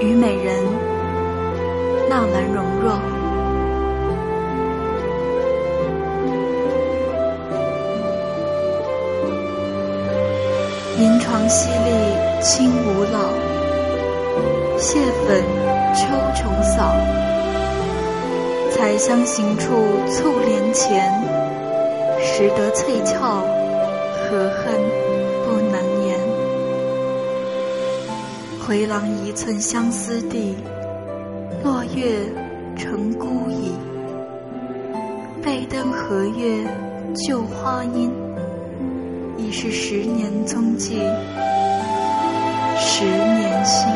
[0.00, 0.64] 虞美人，
[2.08, 2.98] 纳兰容若。
[10.98, 13.28] 银床淅沥清无老，
[14.78, 15.44] 蟹粉
[15.94, 16.96] 秋虫扫。
[18.70, 19.68] 采香行处
[20.08, 21.12] 促帘前，
[22.18, 23.42] 识得翠翘，
[24.30, 24.80] 何恨
[28.70, 30.54] 回廊一寸相思地，
[31.64, 32.20] 落月
[32.76, 33.76] 成孤影。
[35.42, 36.64] 背灯和月
[37.16, 38.12] 旧花阴，
[39.36, 41.00] 已是十年踪迹，
[42.78, 43.88] 十年心。